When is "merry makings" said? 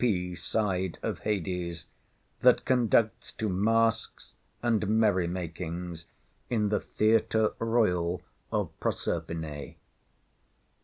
4.87-6.07